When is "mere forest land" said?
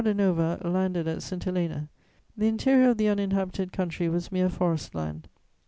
4.31-5.27